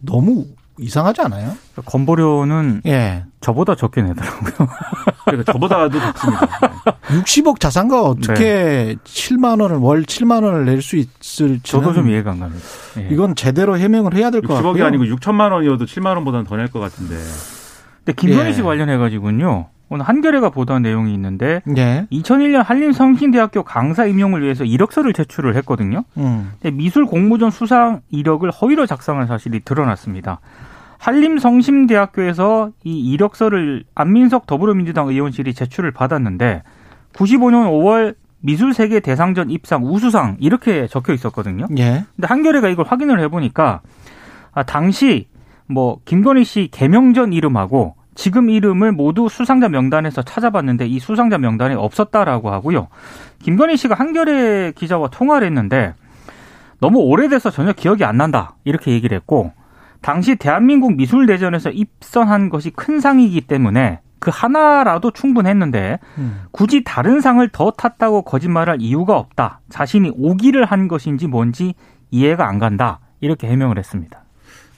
너무 0.00 0.46
이상하지 0.80 1.22
않아요? 1.22 1.52
건보료는 1.84 2.82
예. 2.86 3.24
저보다 3.40 3.74
적게 3.74 4.02
내더라고요. 4.02 4.68
그러니까 5.26 5.52
저보다도 5.52 5.98
적습니다. 6.00 6.46
60억 7.08 7.60
자산가 7.60 8.02
어떻게 8.02 8.34
네. 8.44 8.96
7만 9.04 9.60
원을 9.60 9.76
월 9.76 10.02
7만 10.04 10.42
원을 10.44 10.64
낼 10.64 10.82
수 10.82 10.96
있을지 10.96 11.62
저도 11.62 11.92
좀 11.92 12.08
이해가 12.10 12.30
안 12.32 12.40
갑니다. 12.40 12.64
예. 12.98 13.08
이건 13.10 13.34
제대로 13.34 13.76
해명을 13.78 14.14
해야 14.14 14.30
될 14.30 14.42
것 14.42 14.54
같고요. 14.54 14.72
60억이 14.74 14.84
아니고 14.86 15.04
6천만 15.04 15.52
원이어도 15.52 15.84
7만 15.86 16.14
원보다는 16.16 16.46
더 16.46 16.56
낼 16.56 16.68
것 16.68 16.80
같은데. 16.80 17.16
근데 18.04 18.12
김건희 18.20 18.48
예. 18.50 18.52
씨 18.52 18.62
관련해 18.62 18.96
가지고는요. 18.96 19.68
오늘 19.90 20.04
한겨레가 20.04 20.50
보도한 20.50 20.82
내용이 20.82 21.14
있는데 21.14 21.62
예. 21.76 22.06
2001년 22.12 22.62
한림성신대학교 22.62 23.62
강사 23.62 24.06
임용을 24.06 24.42
위해서 24.42 24.64
이력서를 24.64 25.12
제출을 25.12 25.56
했거든요. 25.56 26.04
음. 26.18 26.52
미술 26.72 27.06
공모전 27.06 27.50
수상 27.50 28.02
이력을 28.10 28.48
허위로 28.50 28.86
작성한 28.86 29.26
사실이 29.26 29.60
드러났습니다. 29.60 30.40
한림성심대학교에서 30.98 32.72
이 32.84 32.98
이력서를 33.12 33.84
안민석 33.94 34.46
더불어민주당 34.46 35.08
의원실이 35.08 35.54
제출을 35.54 35.92
받았는데 35.92 36.62
95년 37.12 37.68
5월 37.70 38.16
미술세계 38.40 39.00
대상전 39.00 39.50
입상 39.50 39.84
우수상 39.84 40.36
이렇게 40.40 40.86
적혀 40.86 41.12
있었거든요. 41.12 41.66
예. 41.78 42.04
근데 42.14 42.26
한겨레가 42.26 42.68
이걸 42.68 42.86
확인을 42.86 43.20
해보니까 43.20 43.80
아, 44.52 44.62
당시 44.64 45.28
뭐 45.66 45.98
김건희 46.04 46.44
씨 46.44 46.68
개명 46.70 47.14
전 47.14 47.32
이름하고 47.32 47.94
지금 48.18 48.50
이름을 48.50 48.90
모두 48.90 49.28
수상자 49.28 49.68
명단에서 49.68 50.22
찾아봤는데 50.22 50.88
이 50.88 50.98
수상자 50.98 51.38
명단에 51.38 51.76
없었다라고 51.76 52.50
하고요. 52.50 52.88
김건희 53.44 53.76
씨가 53.76 53.94
한겨레 53.94 54.72
기자와 54.72 55.10
통화를 55.10 55.46
했는데 55.46 55.94
너무 56.80 56.98
오래돼서 56.98 57.50
전혀 57.50 57.72
기억이 57.72 58.04
안 58.04 58.16
난다 58.16 58.56
이렇게 58.64 58.90
얘기를 58.90 59.16
했고 59.16 59.52
당시 60.00 60.34
대한민국 60.34 60.96
미술대전에서 60.96 61.70
입선한 61.70 62.48
것이 62.48 62.70
큰 62.70 62.98
상이기 62.98 63.42
때문에 63.42 64.00
그 64.18 64.32
하나라도 64.34 65.12
충분했는데 65.12 66.00
음. 66.18 66.42
굳이 66.50 66.82
다른 66.82 67.20
상을 67.20 67.48
더 67.50 67.70
탔다고 67.70 68.22
거짓말할 68.22 68.78
이유가 68.80 69.16
없다. 69.16 69.60
자신이 69.68 70.10
오기를 70.16 70.64
한 70.64 70.88
것인지 70.88 71.28
뭔지 71.28 71.74
이해가 72.10 72.48
안 72.48 72.58
간다. 72.58 72.98
이렇게 73.20 73.46
해명을 73.46 73.78
했습니다. 73.78 74.24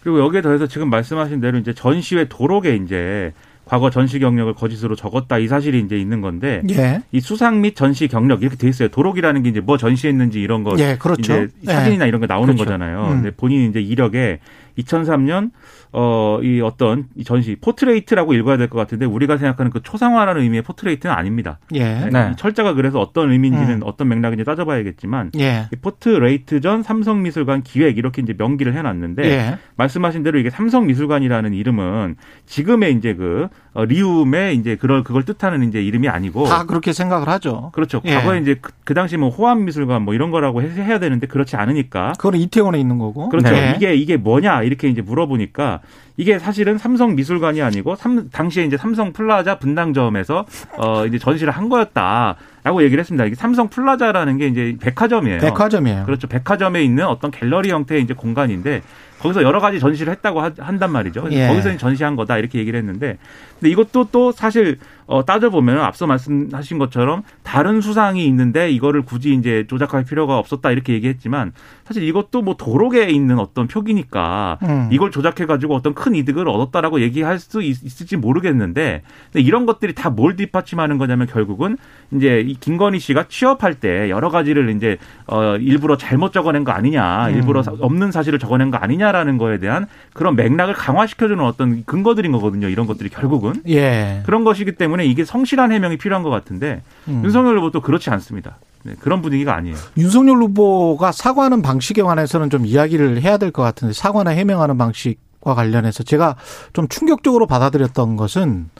그리고 0.03 0.21
여기에 0.21 0.43
더해서 0.43 0.67
지금 0.67 0.89
말씀하신 0.91 1.41
대로 1.41 1.59
이제 1.59 1.75
전시회 1.75 2.27
도록에 2.29 2.77
이제 2.77 3.33
과거 3.65 3.89
전시 3.89 4.19
경력을 4.19 4.53
거짓으로 4.55 4.97
적었다 4.97 5.39
이 5.39 5.47
사실이 5.47 5.79
이제 5.79 5.97
있는 5.97 6.21
건데 6.21 6.61
예. 6.71 7.03
이 7.13 7.21
수상 7.21 7.61
및 7.61 7.77
전시 7.77 8.09
경력 8.09 8.43
이렇게 8.43 8.57
돼 8.57 8.69
있어요. 8.69 8.89
도록이라는 8.89 9.45
게 9.45 9.51
이제 9.51 9.61
뭐 9.61 9.77
전시했는지 9.77 10.41
이런 10.41 10.65
거 10.65 10.75
예, 10.79 10.97
그렇죠. 10.99 11.21
이제 11.23 11.49
사진이나 11.65 12.07
예. 12.07 12.09
이런 12.09 12.21
거 12.21 12.27
나오는 12.27 12.55
그렇죠. 12.55 12.65
거잖아요. 12.65 13.05
음. 13.05 13.09
근데 13.11 13.31
본인 13.31 13.71
이제 13.71 13.81
이력에 13.81 14.41
2003년 14.79 15.53
어, 15.93 16.39
이 16.43 16.61
어떤 16.61 17.07
이 17.17 17.25
전시 17.25 17.57
portrait라고 17.61 18.35
읽어야 18.35 18.57
될 18.57 18.69
것 18.69 18.79
같은데 18.79 19.07
우리가 19.07 19.37
생각하는 19.37 19.73
그 19.73 19.83
초상화라는 19.83 20.43
의미의 20.43 20.63
portrait는 20.63 21.13
아닙니다. 21.15 21.59
예. 21.75 22.09
네. 22.13 22.33
철자가 22.37 22.75
그래서 22.75 23.01
어떤 23.01 23.33
의미인지는 23.33 23.77
음. 23.77 23.81
어떤 23.85 24.09
맥락인지 24.09 24.45
따져봐야겠지만 24.45 25.33
예. 25.41 25.67
이 25.73 25.77
portrait 25.77 26.61
전 26.61 26.83
삼성미술관 26.85 27.63
기획 27.63 27.99
이렇게 27.99 28.23
이제 28.23 28.35
명기를 28.39 28.75
해놨는데 28.77 29.25
예. 29.25 29.59
말씀하신 29.77 30.23
대로 30.23 30.39
이게 30.39 30.51
삼성미술관이라는 30.51 31.55
이름은 31.55 32.17
지금의 32.47 32.95
이제 32.95 33.15
그 33.15 33.49
어, 33.73 33.85
리움의 33.85 34.57
이제 34.57 34.77
그걸 34.77 35.03
그걸 35.03 35.25
뜻하는 35.25 35.69
이제 35.69 35.83
이름이 35.83 36.09
아니고 36.09 36.45
다 36.45 36.65
그렇게 36.67 36.93
생각을 36.93 37.29
하죠. 37.29 37.71
그렇죠. 37.73 38.01
예. 38.05 38.15
과거에 38.15 38.39
이제 38.39 38.57
그, 38.61 38.73
그 38.85 38.95
당시 38.95 39.17
뭐 39.17 39.29
호암미술관 39.31 40.03
뭐 40.03 40.15
이런 40.15 40.31
거라고 40.31 40.63
해야 40.63 40.99
되는데 40.99 41.27
그렇지 41.27 41.57
않으니까 41.57 42.13
그거는 42.13 42.39
이태원에 42.41 42.79
있는 42.79 42.99
거고 42.99 43.29
그렇죠. 43.29 43.51
네. 43.51 43.75
이게 43.77 43.95
이게 43.95 44.17
뭐냐 44.17 44.63
이렇게 44.63 44.89
이제 44.89 45.03
물어보니까 45.03 45.80
이게 46.17 46.39
사실은 46.39 46.79
삼성 46.79 47.15
미술관이 47.15 47.63
아니고 47.63 47.97
삼, 47.97 48.29
당시에 48.31 48.65
이제 48.65 48.77
삼성 48.77 49.13
플라자 49.13 49.59
분당점에서 49.59 50.45
어 50.77 51.07
이제 51.07 51.19
전시를 51.19 51.53
한 51.53 51.69
거였다 51.69 52.37
라고 52.63 52.83
얘기를 52.83 53.01
했습니다. 53.01 53.25
이게 53.25 53.35
삼성 53.35 53.69
플라자라는 53.69 54.37
게 54.37 54.47
이제 54.49 54.77
백화점이에요. 54.81 55.41
백화점이에요. 55.41 56.05
그렇죠. 56.05 56.27
백화점에 56.27 56.83
있는 56.83 57.07
어떤 57.07 57.31
갤러리 57.31 57.71
형태의 57.71 58.03
이제 58.03 58.13
공간인데 58.15 58.83
거기서 59.21 59.43
여러 59.43 59.61
가지 59.61 59.79
전시를 59.79 60.11
했다고 60.15 60.41
하, 60.41 60.51
한단 60.59 60.93
말이죠. 60.93 61.27
예. 61.31 61.47
거기서 61.49 61.77
전시한 61.77 62.17
거다 62.17 62.39
이렇게 62.39 62.59
얘기를 62.59 62.79
했는데 62.79 63.19
근데 63.59 63.71
이것도 63.71 64.09
또 64.13 64.33
사실 64.33 64.79
어, 65.07 65.25
따져보면 65.27 65.79
앞서 65.81 66.07
말씀하신 66.07 66.79
것처럼 66.79 67.23
다른 67.43 67.81
수상이 67.83 68.25
있는데 68.27 68.71
이거를 68.71 69.03
굳이 69.03 69.35
이제 69.35 69.67
조작할 69.69 70.05
필요가 70.05 70.39
없었다 70.39 70.71
이렇게 70.71 70.95
얘기했지만 70.95 71.53
사실 71.85 72.03
이것도 72.05 72.41
뭐 72.43 72.57
도록에 72.57 73.11
있는 73.11 73.39
어떤 73.39 73.67
표기니까 73.69 74.59
음. 74.63 74.89
이걸 74.91 75.11
조작해가지고 75.11 75.75
어떤 75.75 75.93
큰 75.95 76.15
이득을 76.15 76.49
얻었다라고 76.49 77.01
얘기할 77.03 77.39
수 77.39 77.61
있, 77.63 77.77
을지 78.01 78.17
모르겠는데 78.17 79.03
근데 79.33 79.45
이런 79.47 79.67
것들이 79.67 79.95
다 79.95 80.11
뭘 80.11 80.37
뒷받침하는 80.37 80.99
거냐면 80.99 81.27
결국은 81.27 81.77
이제 82.13 82.41
이 82.51 82.57
김건희 82.59 82.99
씨가 82.99 83.27
취업할 83.29 83.75
때 83.75 84.11
여러 84.11 84.29
가지를 84.29 84.75
이제 84.75 84.99
어 85.27 85.57
일부러 85.57 85.97
잘못 85.97 86.33
적어낸 86.33 86.65
거 86.65 86.73
아니냐, 86.73 87.29
음. 87.29 87.35
일부러 87.35 87.63
사- 87.63 87.73
없는 87.79 88.11
사실을 88.11 88.39
적어낸 88.39 88.71
거 88.71 88.77
아니냐라는 88.79 89.39
거에 89.39 89.59
대한 89.59 89.87
그런 90.13 90.35
맥락을 90.35 90.75
강화시켜주는 90.75 91.43
어떤 91.45 91.85
근거들인 91.85 92.33
거거든요. 92.33 92.69
이런 92.69 92.87
것들이 92.87 93.09
결국은 93.09 93.55
예. 93.69 94.23
그런 94.27 94.43
것이기 94.45 94.73
때문에 94.73 95.05
이게 95.07 95.25
성실한 95.25 95.71
해명이 95.73 95.97
필요한 95.99 96.23
것 96.25 96.31
같은데 96.31 96.83
음. 97.09 97.23
윤석열 97.25 97.57
후보도 97.59 97.81
그렇지 97.81 98.11
않습니다. 98.11 98.59
네, 98.83 98.95
그런 98.99 99.21
분위기가 99.23 99.55
아니에요. 99.55 99.77
윤석열 99.99 100.39
후보가 100.39 101.13
사과하는 101.13 101.63
방식에 101.63 102.03
관해서는 102.03 102.49
좀 102.51 102.65
이야기를 102.67 103.21
해야 103.23 103.37
될 103.37 103.53
것 103.53 103.63
같은데 103.63 103.93
사과나 103.93 104.31
해명하는 104.31 104.79
방식과 104.79 105.55
관련해서 105.55 106.03
제가 106.03 106.37
좀 106.73 106.89
충격적으로 106.89 107.47
받아들였던 107.47 108.17
것은 108.17 108.71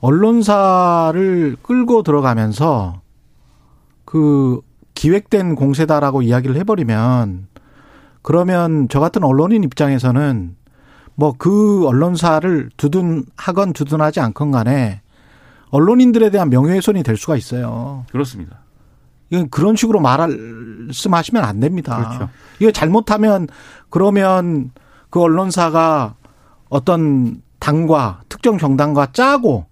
언론사를 0.00 1.56
끌고 1.62 2.02
들어가면서 2.02 3.01
그 4.12 4.60
기획된 4.92 5.54
공세다라고 5.54 6.20
이야기를 6.20 6.54
해버리면 6.56 7.46
그러면 8.20 8.86
저 8.90 9.00
같은 9.00 9.24
언론인 9.24 9.64
입장에서는 9.64 10.54
뭐 11.14 11.32
그 11.38 11.86
언론사를 11.86 12.68
두둔하건 12.76 13.72
두둔하지 13.72 14.20
않건 14.20 14.50
간에 14.50 15.00
언론인들에 15.70 16.28
대한 16.28 16.50
명예훼손이 16.50 17.02
될 17.04 17.16
수가 17.16 17.36
있어요. 17.36 18.04
그렇습니다. 18.12 18.58
이건 19.30 19.48
그런 19.48 19.76
식으로 19.76 19.98
말씀하시면 19.98 21.42
안 21.42 21.58
됩니다. 21.58 21.96
그렇죠. 21.96 22.28
이거 22.58 22.70
잘못하면 22.70 23.48
그러면 23.88 24.72
그 25.08 25.22
언론사가 25.22 26.16
어떤 26.68 27.40
당과 27.60 28.20
특정 28.28 28.58
정당과 28.58 29.12
짜고 29.12 29.64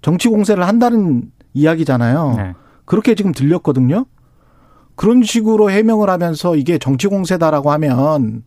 정치 0.00 0.30
공세를 0.30 0.66
한다는 0.66 1.30
이야기잖아요. 1.52 2.34
네. 2.38 2.54
그렇게 2.84 3.14
지금 3.14 3.32
들렸거든요. 3.32 4.06
그런 4.96 5.22
식으로 5.22 5.70
해명을 5.70 6.08
하면서 6.10 6.54
이게 6.56 6.78
정치 6.78 7.08
공세다라고 7.08 7.70
하면 7.72 8.42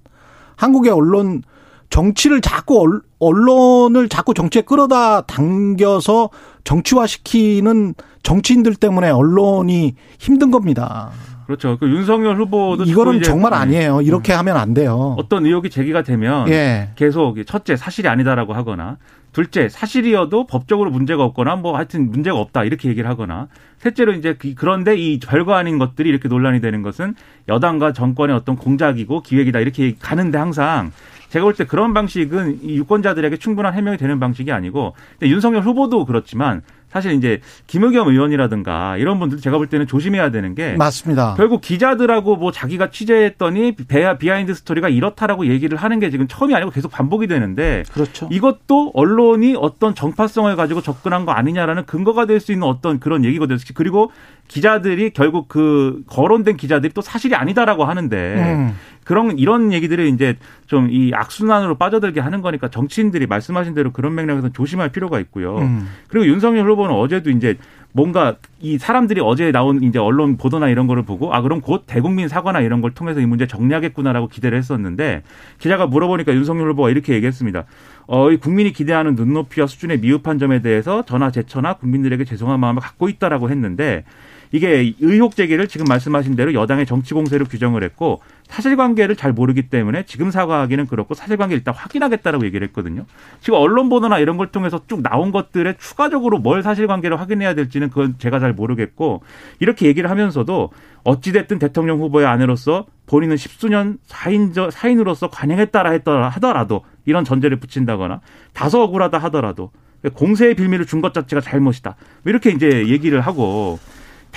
한국의 0.56 0.91
언론 0.91 1.44
정치를 1.89 2.41
자꾸 2.41 2.82
얼- 2.82 3.01
언론을 3.20 4.10
자꾸 4.10 4.34
정치에 4.34 4.62
끌어다 4.62 5.22
당겨서 5.22 6.29
정치화시키는 6.63 7.96
정치인들 8.24 8.75
때문에 8.75 9.10
언론이 9.10 9.96
힘든 10.20 10.51
겁니다. 10.51 11.12
그렇죠. 11.46 11.77
그 11.79 11.88
윤석열 11.88 12.36
후보도 12.38 12.84
이거는 12.84 13.22
정말 13.22 13.51
네. 13.51 13.58
아니에요. 13.58 14.01
이렇게 14.01 14.34
하면 14.34 14.58
안 14.58 14.74
돼요. 14.74 15.15
어떤 15.17 15.46
의혹이 15.46 15.70
제기가 15.70 16.03
되면 16.03 16.50
예. 16.50 16.89
계속 16.98 17.36
첫째 17.46 17.77
사실이 17.77 18.10
아니다라고 18.10 18.53
하거나 18.53 18.98
둘째 19.38 19.70
사실이어도 19.70 20.48
법적으로 20.48 20.89
문제가 20.89 21.24
없거나 21.24 21.58
뭐 21.58 21.75
하여튼 21.77 22.10
문제가 22.10 22.39
없다 22.39 22.63
이렇게 22.63 22.89
얘기를 22.89 23.08
하거나. 23.08 23.50
셋째로 23.77 24.13
이제 24.13 24.34
그- 24.34 24.56
그런데 24.56 24.96
이 24.96 25.20
별거 25.20 25.53
아닌 25.53 25.77
것들이 25.77 26.10
이렇게 26.10 26.27
논란이 26.27 26.60
되는 26.60 26.82
것은 26.82 27.13
여당과 27.48 27.94
정권의 27.94 28.36
어떤 28.36 28.56
공작이고 28.56 29.22
기획이다 29.22 29.60
이렇게 29.60 29.94
가는데 30.00 30.39
항상 30.39 30.91
제가 31.29 31.44
볼 31.44 31.53
때 31.53 31.65
그런 31.65 31.94
방식은 31.94 32.62
이 32.63 32.77
유권자들에게 32.77 33.38
충분한 33.38 33.75
해명이 33.75 33.98
되는 33.98 34.20
방식이 34.20 34.51
아니고 34.51 34.96
근데 35.20 35.32
윤석열 35.32 35.62
후보도 35.62 36.06
그렇지만 36.06 36.63
사실 36.98 37.12
이제 37.13 37.39
김의겸 37.68 38.08
의원이라든가 38.10 38.98
이런 38.98 39.20
분들 39.20 39.39
제가 39.39 39.58
볼 39.58 39.68
때는 39.68 39.86
조심해야 39.88 40.32
되는 40.32 40.56
게 40.56 40.74
맞습니다. 40.77 41.36
결국 41.38 41.62
기자들하고 41.62 42.36
뭐 42.38 42.51
자기가 42.51 42.89
취재했더니 42.89 43.74
비- 43.75 43.86
behind 44.19 44.53
story가 44.53 44.89
이렇다라고 44.89 45.46
얘기를 45.48 45.77
하는 45.77 46.00
게 46.00 46.10
지금 46.10 46.27
처음이 46.27 46.56
아니고 46.56 46.72
계속 46.72 46.92
반복이 46.92 47.27
되는데 47.27 47.84
그렇죠. 47.94 48.27
이것도 48.32 48.92
언론이 48.94 49.56
어떤 49.60 49.94
정파성을 49.96 50.56
가지고 50.56 50.82
접근한 50.82 51.25
거 51.25 51.32
아니냐라는 51.34 51.86
근거가 51.86 52.25
될 52.25 52.39
수 52.39 52.51
있는 52.51 52.68
어떤 52.68 53.00
그런 53.00 53.24
얘기거든요. 53.25 53.58
그리고 53.75 54.12
기자들이 54.48 55.12
결국 55.12 55.48
그 55.48 56.01
거론된 56.08 56.56
기자들이 56.58 56.94
또 56.94 57.01
사실이 57.01 57.36
아니다라고 57.36 57.84
하는데 57.86 58.16
음. 58.38 58.75
그런 59.07 59.39
이런 59.39 59.71
얘기들을 59.71 60.05
이제 60.07 60.35
좀 60.67 60.87
이 60.89 61.11
악순환으로 61.13 61.75
빠져들게 61.75 62.19
하는 62.19 62.41
거니까 62.41 62.70
정치인들이 62.70 63.27
말씀하신 63.27 63.74
대로 63.74 63.91
그런 63.91 64.15
맥락에서 64.15 64.50
조심할 64.50 64.89
필요가 64.89 65.20
있고요. 65.20 65.59
음. 65.59 65.87
그리고 66.07 66.25
윤석열 66.27 66.70
후보는 66.70 66.93
어제도 66.93 67.29
이제 67.29 67.57
뭔가 67.93 68.35
이 68.59 68.77
사람들이 68.77 69.22
어제 69.24 69.51
나온 69.51 69.81
이제 69.83 69.98
언론 69.98 70.37
보도나 70.37 70.70
이런 70.70 70.87
거를 70.87 71.03
보고 71.03 71.33
아 71.33 71.41
그럼 71.41 71.61
곧 71.61 71.83
대국민 71.87 72.27
사과나 72.27 72.61
이런 72.61 72.81
걸 72.81 72.91
통해서 72.91 73.20
이 73.20 73.25
문제 73.25 73.48
정리하겠구나라고 73.48 74.27
기대를 74.27 74.57
했었는데 74.57 75.24
기자가 75.59 75.87
물어보니까 75.87 76.33
윤석열 76.33 76.70
후보가 76.72 76.89
이렇게 76.89 77.13
얘기했습니다. 77.13 77.65
어, 78.07 78.31
이 78.31 78.37
국민이 78.37 78.72
기대하는 78.72 79.15
눈높이와 79.15 79.67
수준의 79.67 80.00
미흡한 80.00 80.39
점에 80.39 80.61
대해서 80.61 81.03
전화 81.05 81.31
제처나 81.31 81.74
국민들에게 81.74 82.24
죄송한 82.24 82.59
마음을 82.59 82.81
갖고 82.81 83.09
있다라고 83.09 83.50
했는데 83.50 84.03
이게 84.51 84.94
의혹 85.00 85.36
제기를 85.36 85.68
지금 85.68 85.86
말씀하신 85.90 86.36
대로 86.36 86.53
여당의 86.53 86.86
정치 86.86 87.14
공세로 87.14 87.46
규정을 87.46 87.83
했고 87.83 88.22
사실관계를 88.48 89.16
잘 89.16 89.33
모르기 89.33 89.64
때문에 89.64 90.03
지금 90.05 90.31
사과하기는 90.31 90.88
그렇고 90.88 91.14
사실관계를 91.14 91.60
일단 91.60 91.74
확인하겠다라고 91.74 92.46
얘기를 92.46 92.66
했거든요. 92.68 93.05
지금 93.42 93.60
언론 93.60 93.90
보도나 93.90 94.20
이런 94.20 94.38
걸 94.38 94.48
통해서 94.48 94.81
쭉 94.88 95.01
나온 95.01 95.31
것들에 95.31 95.75
추가적으로 95.77 96.40
뭘 96.40 96.64
사실관계를 96.64 97.20
확인해야 97.20 97.53
될지는 97.55 97.90
그건 97.90 98.16
제가 98.18 98.40
잘 98.40 98.53
모르겠고 98.53 99.22
이렇게 99.60 99.88
얘기를 99.88 100.10
하면서도 100.10 100.72
어찌됐든 101.03 101.60
대통령 101.60 102.00
후보의 102.00 102.25
아내로서 102.25 102.86
본인은 103.05 103.38
십수년 103.38 103.98
사인저, 104.05 104.72
사인으로서 104.72 105.29
관행했다라 105.29 105.92
했더라 105.92 106.29
하더라도 106.29 106.83
이런 107.05 107.24
전제를 107.24 107.57
붙인다거나 107.60 108.22
다소 108.53 108.81
억울하다 108.81 109.18
하더라도 109.18 109.72
공세의 110.14 110.55
빌미를 110.55 110.86
준 110.86 111.01
것 111.01 111.14
자체가 111.14 111.42
잘못이다. 111.42 111.96
이렇게 112.25 112.50
이제 112.51 112.88
얘기를 112.88 113.20
하고 113.22 113.79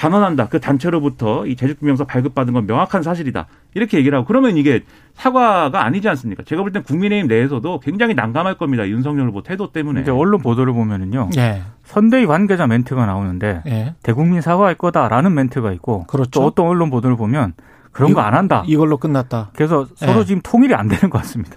단언한다. 0.01 0.49
그 0.49 0.61
단체로부터 0.61 1.47
이 1.47 1.57
재직규명서 1.57 2.05
발급받은 2.07 2.55
건 2.55 2.67
명확한 2.67 3.03
사실이다. 3.03 3.47
이렇게 3.75 3.99
얘기를 3.99 4.17
하고 4.17 4.27
그러면 4.27 4.57
이게 4.57 4.83
사과가 5.13 5.85
아니지 5.85 6.09
않습니까? 6.09 6.43
제가 6.43 6.63
볼 6.63 6.73
땐 6.73 6.83
국민의힘 6.83 7.29
내에서도 7.29 7.81
굉장히 7.81 8.15
난감할 8.15 8.55
겁니다. 8.57 8.89
윤석열 8.89 9.29
후보 9.29 9.43
태도 9.43 9.73
때문에. 9.73 10.01
이제 10.01 10.11
언론 10.11 10.41
보도를 10.41 10.73
보면은요. 10.73 11.29
예. 11.37 11.61
선대위 11.85 12.25
관계자 12.25 12.67
멘트가 12.67 13.05
나오는데 13.05 13.63
예. 13.67 13.95
대국민 14.03 14.41
사과할 14.41 14.75
거다라는 14.77 15.35
멘트가 15.35 15.71
있고 15.73 16.05
그렇죠. 16.07 16.31
또 16.31 16.47
어떤 16.47 16.67
언론 16.69 16.89
보도를 16.89 17.17
보면 17.19 17.53
그런 17.93 18.15
거 18.15 18.23
안 18.23 18.33
한다. 18.33 18.63
이걸로 18.67 18.97
끝났다. 18.97 19.51
그래서 19.55 19.87
서로 19.97 20.21
예. 20.21 20.25
지금 20.25 20.41
통일이 20.43 20.75
안 20.75 20.89
되는 20.89 21.11
것 21.11 21.19
같습니다. 21.19 21.57